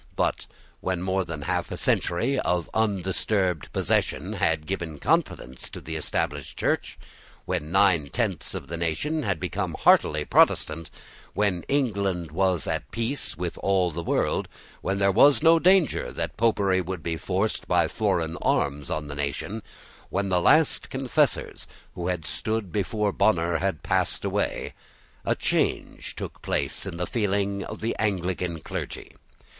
But 0.15 0.47
when 0.79 1.03
more 1.03 1.23
than 1.23 1.43
half 1.43 1.69
a 1.69 1.77
century 1.77 2.39
of 2.39 2.71
undisturbed 2.73 3.71
possession 3.71 4.33
had 4.33 4.65
given 4.65 4.97
confidence 4.97 5.69
to 5.69 5.79
the 5.79 5.95
Established 5.95 6.57
Church, 6.57 6.97
when 7.45 7.71
nine 7.71 8.09
tenths 8.09 8.55
of 8.55 8.65
the 8.65 8.77
nation 8.77 9.21
had 9.21 9.39
become 9.39 9.75
heartily 9.75 10.25
Protestant, 10.25 10.89
when 11.35 11.61
England 11.67 12.31
was 12.31 12.65
at 12.65 12.89
peace 12.89 13.37
with 13.37 13.59
all 13.59 13.91
the 13.91 14.01
world, 14.01 14.47
when 14.81 14.97
there 14.97 15.11
was 15.11 15.43
no 15.43 15.59
danger 15.59 16.11
that 16.11 16.35
Popery 16.35 16.81
would 16.81 17.03
be 17.03 17.15
forced 17.15 17.67
by 17.67 17.87
foreign 17.87 18.37
arms 18.37 18.89
on 18.89 19.05
the 19.05 19.13
nation, 19.13 19.61
when 20.09 20.29
the 20.29 20.41
last 20.41 20.89
confessors 20.89 21.67
who 21.93 22.07
had 22.07 22.25
stood 22.25 22.71
before 22.71 23.11
Bonner 23.11 23.57
had 23.57 23.83
passed 23.83 24.25
away, 24.25 24.73
a 25.25 25.35
change 25.35 26.15
took 26.15 26.41
place 26.41 26.87
in 26.87 26.97
the 26.97 27.05
feeling 27.05 27.63
of 27.63 27.81
the 27.81 27.95
Anglican 27.99 28.61
clergy. 28.61 29.13